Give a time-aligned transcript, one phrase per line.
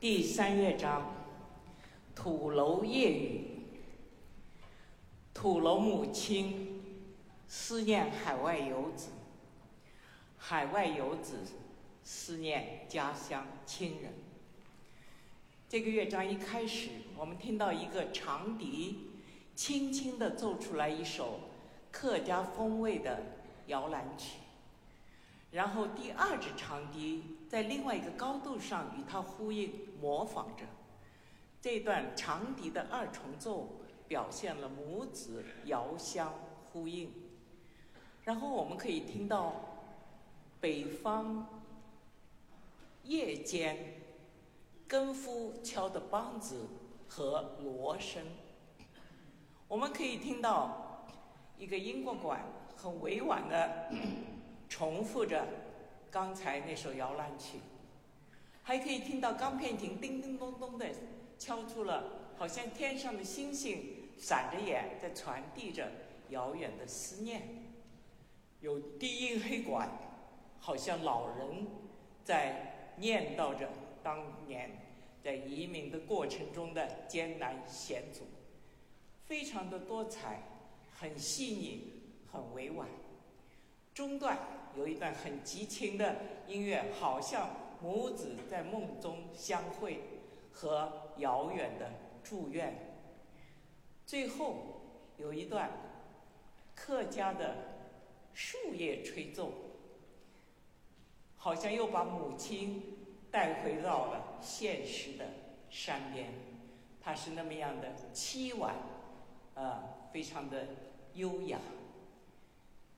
[0.00, 1.02] 第三乐章
[2.14, 3.40] 《土楼夜雨》。
[5.34, 6.84] 土楼母亲
[7.48, 9.08] 思念海外游子，
[10.36, 11.38] 海外游子
[12.04, 14.12] 思念家乡亲人。
[15.68, 19.10] 这个乐章一开始，我们听到一个长笛
[19.56, 21.40] 轻轻地奏出来一首
[21.90, 23.20] 客家风味的
[23.66, 24.38] 摇篮曲。
[25.50, 30.64] 然后第二支长笛在另外一个高度上与它呼应，模仿着
[31.60, 36.32] 这段长笛的二重奏，表现了母子遥相
[36.66, 37.10] 呼应。
[38.24, 39.54] 然后我们可以听到
[40.60, 41.62] 北方
[43.04, 43.94] 夜间
[44.86, 46.68] 更夫敲的梆子
[47.08, 48.22] 和锣声，
[49.66, 51.06] 我们可以听到
[51.56, 52.44] 一个英国管
[52.76, 53.90] 很委婉的。
[54.70, 55.46] 重复着
[56.10, 57.58] 刚才那首摇篮曲，
[58.62, 60.86] 还可以听到钢片琴叮叮咚咚的
[61.38, 65.90] 敲出了，好像天上的星星闪着眼，在传递着
[66.30, 67.42] 遥远的思念。
[68.60, 69.88] 有低音黑管，
[70.58, 71.66] 好像老人
[72.24, 73.68] 在念叨着
[74.02, 74.70] 当年
[75.22, 78.24] 在移民的过程中的艰难险阻，
[79.26, 80.42] 非常的多彩，
[80.92, 82.88] 很细腻，很委婉。
[83.94, 84.38] 中段
[84.76, 86.16] 有一段很激情的
[86.46, 90.00] 音乐，好像母子在梦中相会
[90.52, 91.90] 和遥远的
[92.22, 92.96] 祝愿。
[94.06, 94.80] 最后
[95.16, 95.70] 有一段
[96.74, 97.56] 客家的
[98.32, 99.52] 树叶吹奏，
[101.36, 102.82] 好像又把母亲
[103.30, 105.26] 带回到了现实的
[105.70, 106.32] 山边。
[107.00, 108.74] 它是那么样的凄婉，
[109.54, 109.82] 呃，
[110.12, 110.66] 非常的
[111.14, 111.58] 优雅。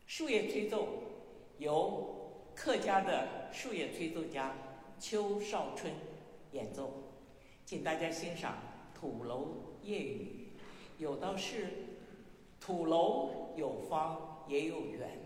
[0.06, 0.88] 树叶吹奏
[1.60, 4.54] 由客家的树叶吹奏家
[4.98, 5.92] 邱少春
[6.52, 6.90] 演奏，
[7.66, 8.58] 请大家欣赏
[8.98, 10.48] 《土楼夜雨》。
[11.02, 11.68] 有道是：
[12.58, 15.18] 土楼有方也有圆，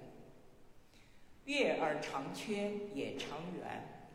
[1.44, 4.08] 月儿长缺也长圆。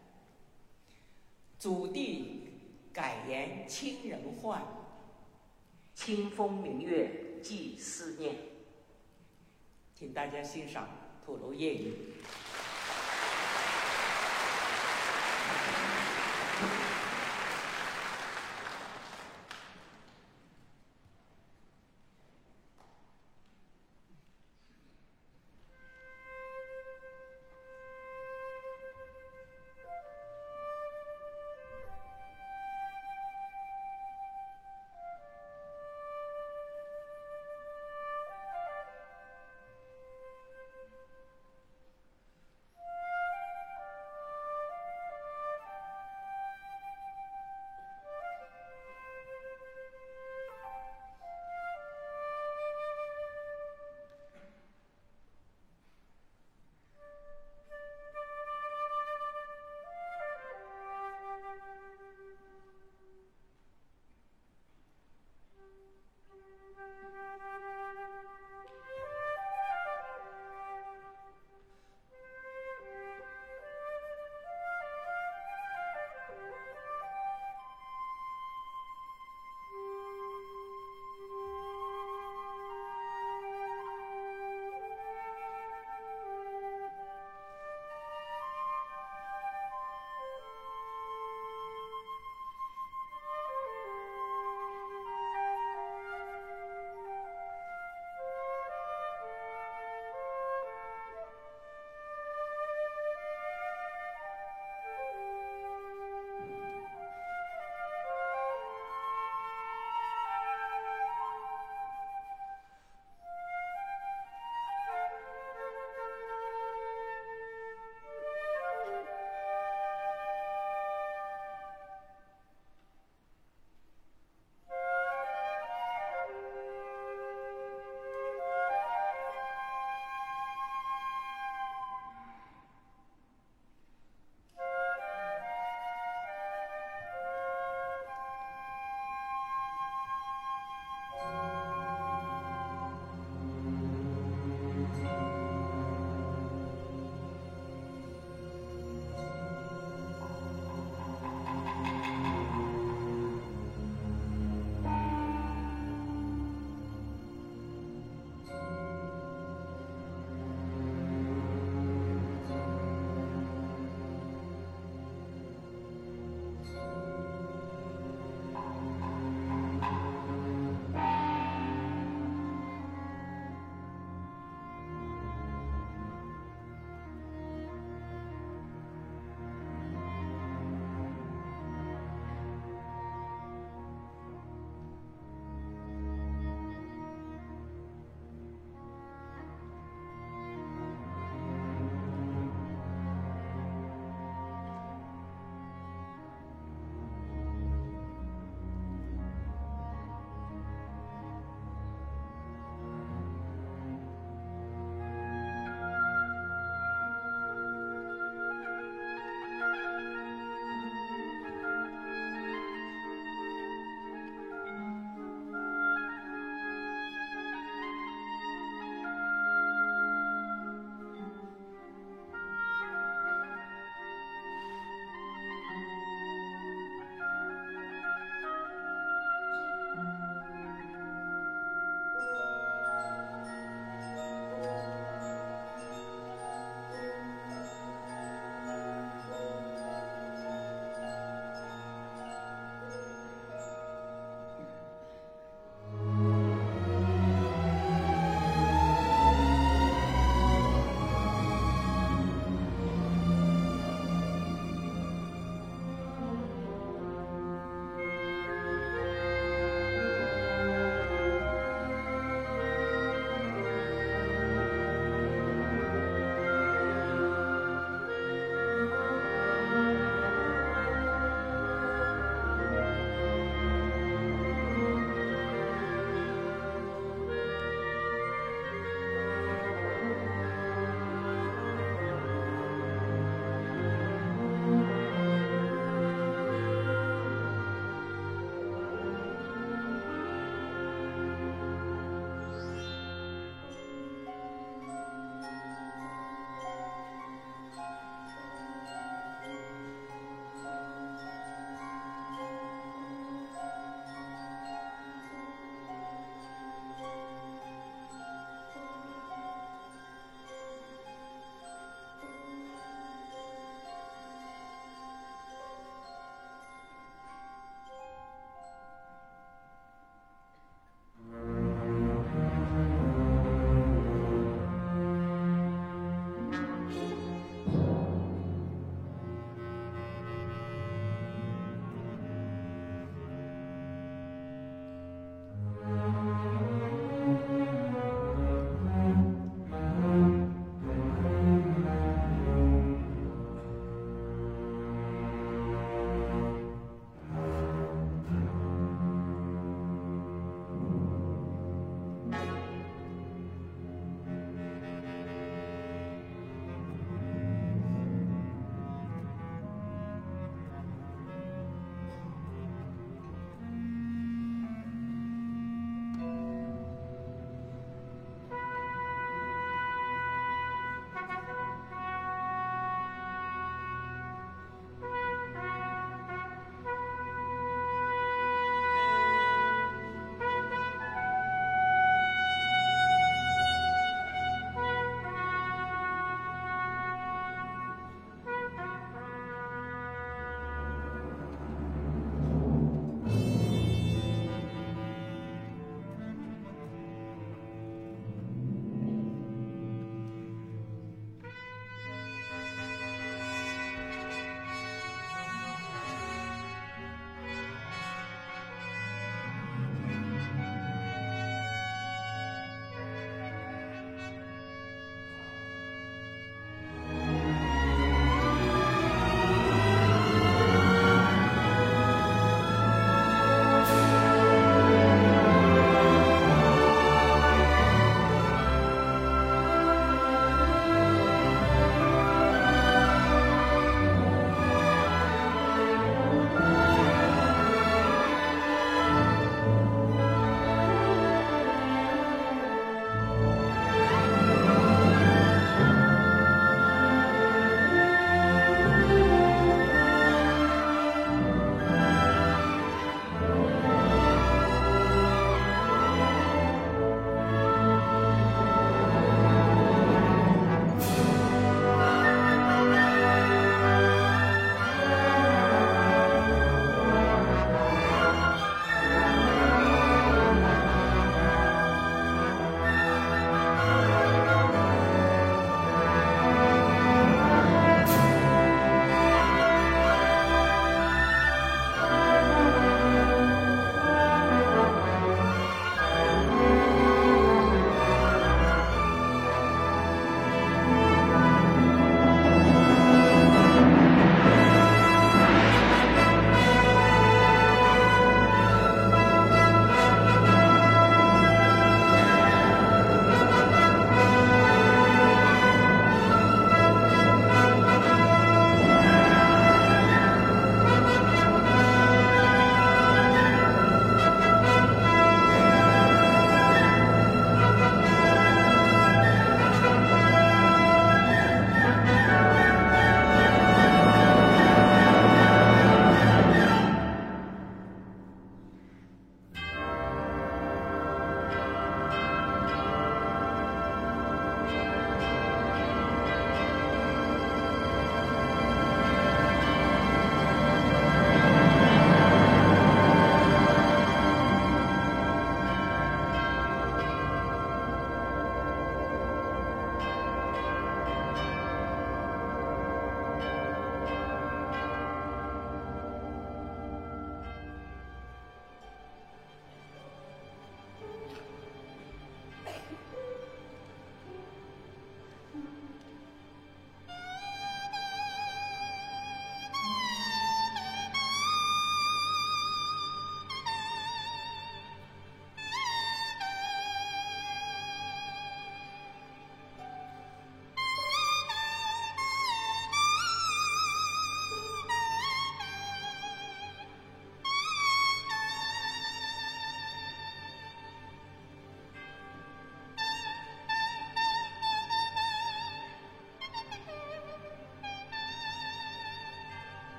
[1.58, 2.50] 祖地
[2.92, 4.62] 改言亲人唤，
[5.94, 8.36] 清风明月寄思念。
[9.96, 10.86] 请大家欣赏
[11.30, 11.90] 《土楼夜雨》。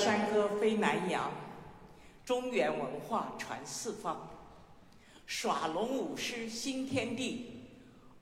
[0.00, 1.30] 山歌飞南洋，
[2.24, 4.30] 中原文化传四方。
[5.26, 7.68] 耍龙舞狮新天地，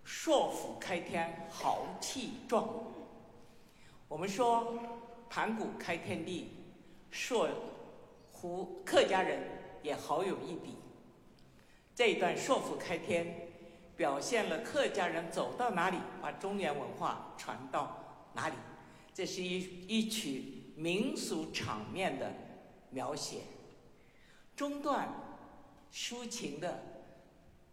[0.02, 2.68] 朔府开天豪气壮。
[4.08, 4.74] 我们说
[5.30, 6.48] 盘古开天地，
[7.12, 7.48] 朔
[8.32, 9.40] 胡客家人
[9.84, 10.74] 也好有一比。
[11.94, 13.48] 这一段朔府开天，
[13.96, 18.56] 表现了客家人走到哪里，把中原文化传到哪里。
[19.14, 22.32] 这是一一曲民俗场面的
[22.90, 23.40] 描写。
[24.56, 25.08] 中段
[25.92, 26.82] 抒情的。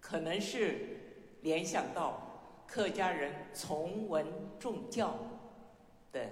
[0.07, 4.27] 可能是联想到客家人从文
[4.59, 5.17] 重教
[6.11, 6.29] 的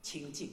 [0.00, 0.48] 情景，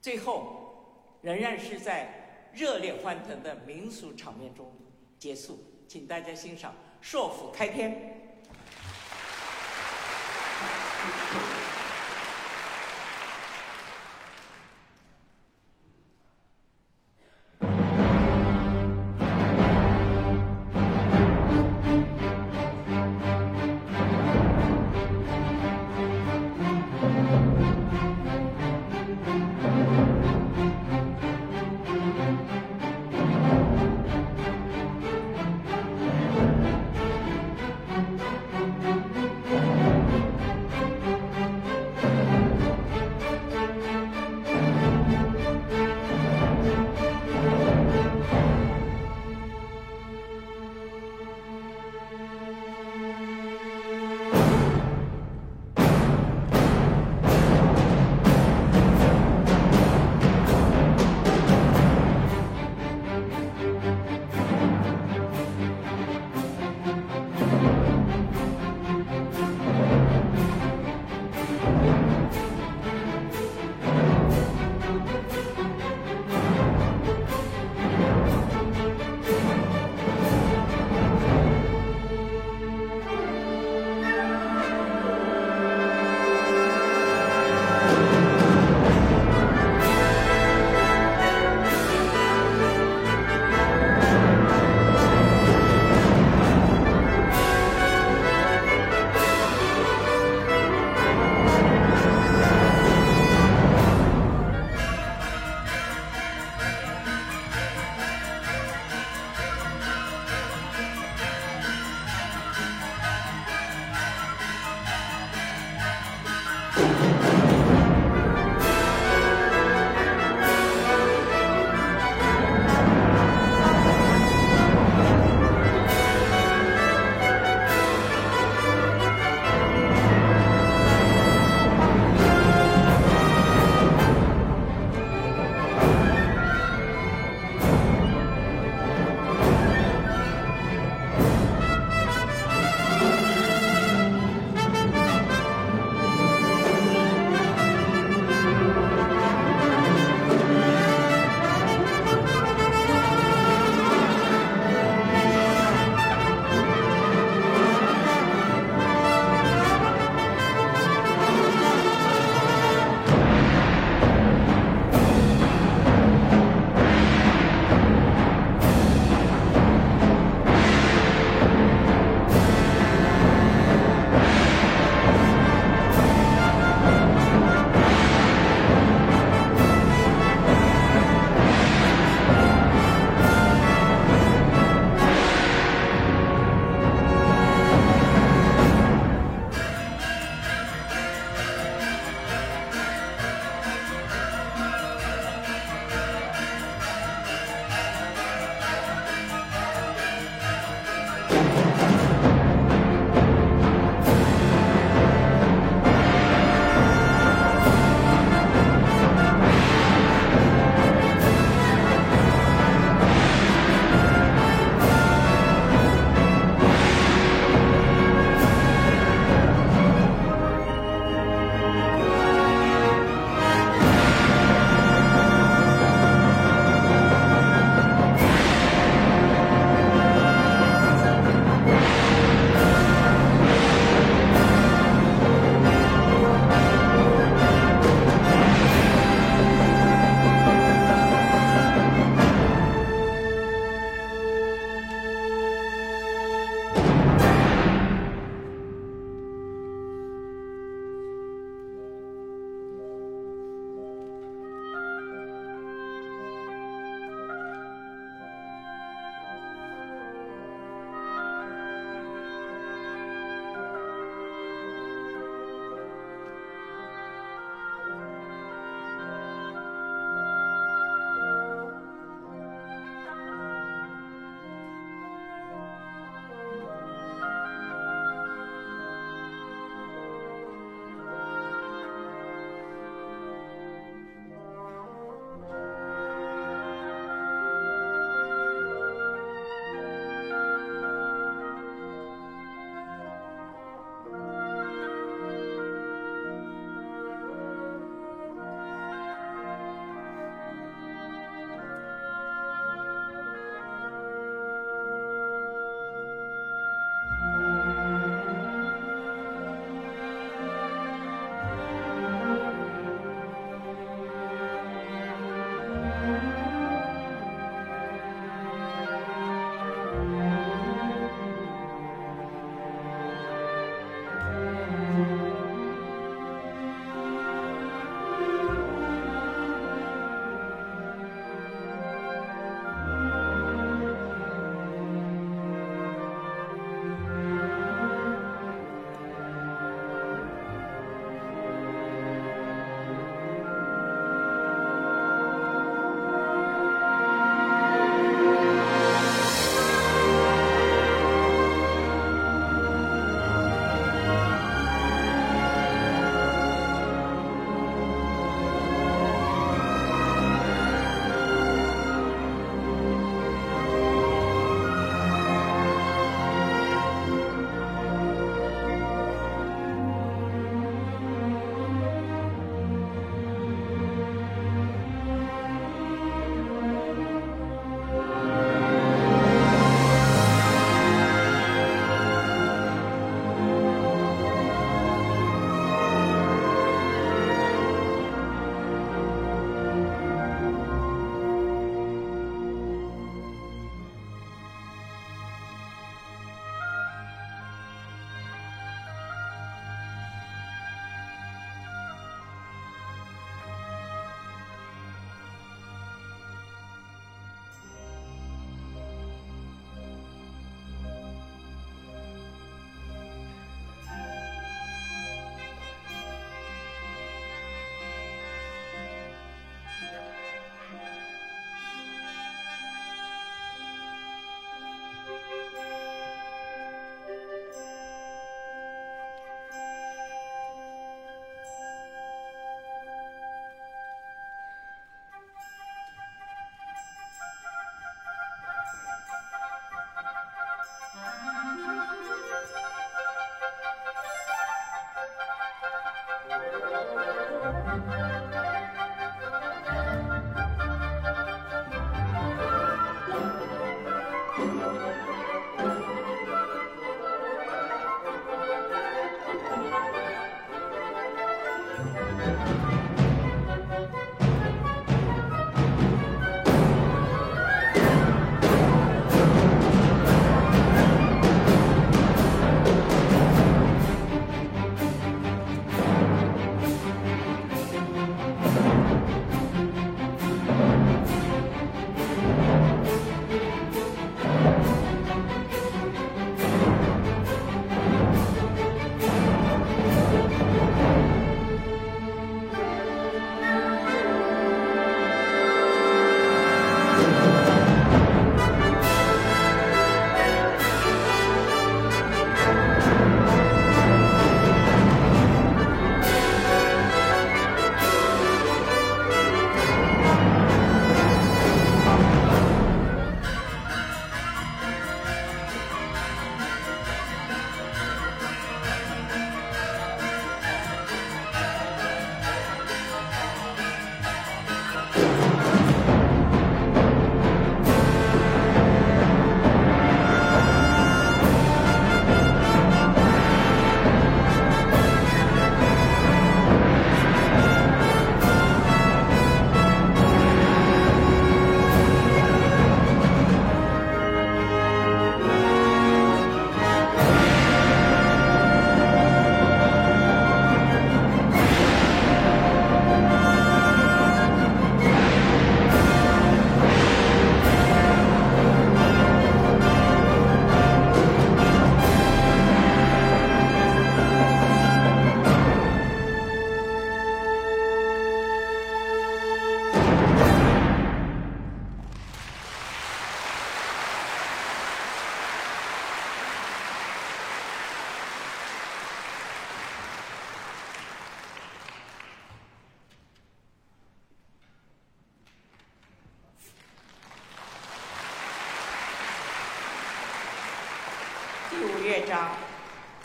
[0.00, 4.74] 最后仍然是在热烈欢腾的民俗场面中
[5.20, 5.60] 结束。
[5.86, 8.18] 请大家欣赏《硕府开天》。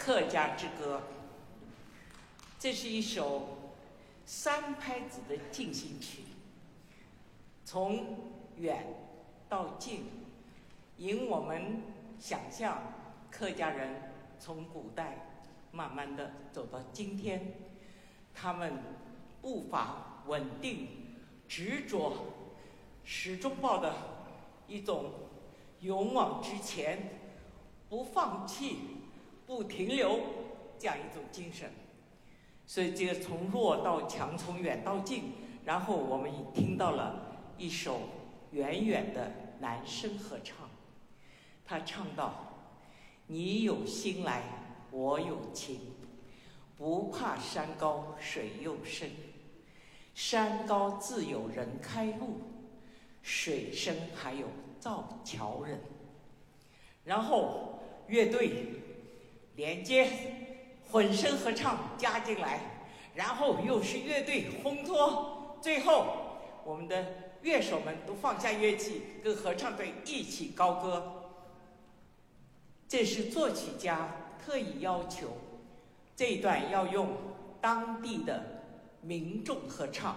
[0.05, 0.97] 客家之歌》，
[2.59, 3.71] 这是一首
[4.25, 6.23] 三拍子的进行曲，
[7.63, 8.17] 从
[8.57, 8.85] 远
[9.47, 10.03] 到近，
[10.97, 11.81] 引我们
[12.19, 12.81] 想象
[13.31, 15.25] 客家人从古代
[15.71, 17.53] 慢慢的走到今天，
[18.33, 18.73] 他们
[19.41, 21.15] 步伐稳定、
[21.47, 22.13] 执着，
[23.05, 23.93] 始终抱的
[24.67, 25.13] 一种
[25.79, 27.21] 勇往直前。
[27.89, 28.79] 不放弃，
[29.45, 30.19] 不停留，
[30.79, 31.69] 这样一种精神。
[32.65, 35.33] 所以，这个从弱到强，从远到近，
[35.65, 38.01] 然后我们听到了一首
[38.51, 40.69] 远远的男声合唱。
[41.65, 42.53] 他唱道
[43.27, 44.43] ：“你有心来，
[44.91, 45.79] 我有情，
[46.77, 49.11] 不怕山高水又深。
[50.15, 52.41] 山高自有人开路，
[53.21, 54.47] 水深还有
[54.79, 55.79] 造桥人。”
[57.03, 57.69] 然后。
[58.07, 58.51] 乐队
[59.55, 60.07] 连接
[60.89, 62.59] 混声合唱加进来，
[63.15, 66.05] 然后又是乐队烘托，最后
[66.63, 67.05] 我们的
[67.41, 71.31] 乐手们都放下乐器，跟合唱队一起高歌。
[72.87, 74.09] 这是作曲家
[74.43, 75.29] 特意要求，
[76.15, 77.09] 这一段要用
[77.59, 78.63] 当地的
[79.01, 80.15] 民众合唱，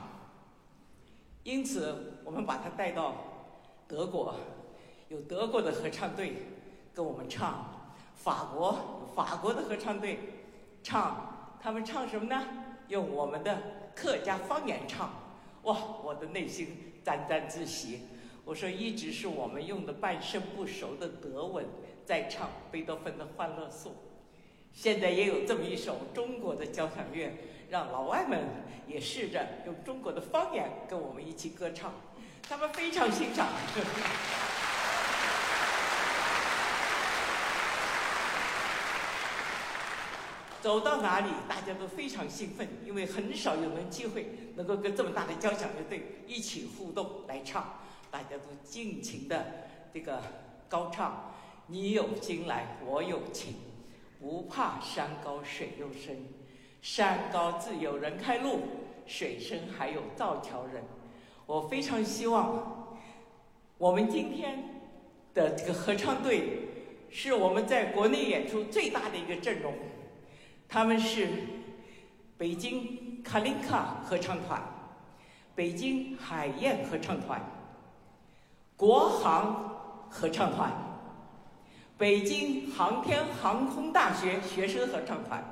[1.43, 3.15] 因此我们把它带到
[3.89, 4.35] 德国，
[5.09, 6.35] 有德国的合唱队
[6.95, 7.73] 跟我们唱。
[8.27, 8.77] 法国，
[9.15, 10.19] 法国的合唱队
[10.83, 12.45] 唱，他们唱什么呢？
[12.89, 13.57] 用我们的
[13.95, 15.13] 客家方言唱，
[15.63, 15.77] 哇！
[16.03, 18.01] 我的内心沾沾自喜。
[18.45, 21.67] 我说，一直是我们用的半生不熟的德文
[22.05, 23.93] 在唱贝多芬的《欢乐颂》，
[24.73, 27.33] 现在也有这么一首中国的交响乐，
[27.71, 28.41] 让老外们
[28.89, 31.93] 也试着用中国的方言跟我们一起歌唱，
[32.43, 33.47] 他们非常欣赏。
[40.67, 47.79] 走到哪里，大家都非常兴奋，因为很少有人机会能够跟这么大的交响乐队一起互动来唱，
[48.11, 50.21] 大家都尽情的这个
[50.69, 51.33] 高唱。
[51.69, 53.55] 你有心来，我有情，
[54.19, 56.17] 不怕山高水又深，
[56.83, 58.59] 山高自有人开路，
[59.07, 60.83] 水深还有造桥人。
[61.47, 62.97] 我非常希望
[63.79, 64.83] 我们今天
[65.33, 66.69] 的这个合唱队
[67.09, 69.73] 是我们在国内演出最大的一个阵容。
[70.69, 71.29] 他们是
[72.37, 74.61] 北京卡林卡合唱团、
[75.55, 77.41] 北京海燕合唱团、
[78.77, 80.71] 国航合唱团、
[81.97, 85.43] 北京航天航空大学学生合唱团，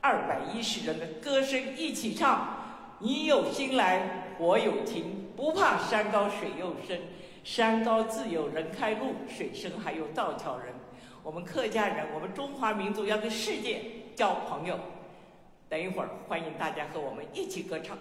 [0.00, 2.56] 二百一十人的歌声一起唱。
[3.00, 7.00] 你有心来，我有情，不怕山高水又深。
[7.44, 10.74] 山高自有人开路，水深还有道桥人。
[11.22, 13.82] 我们客家人，我们中华民族要跟世界
[14.18, 14.76] 交朋友。
[15.68, 17.96] 等一会儿，欢迎大家和我们一起歌唱。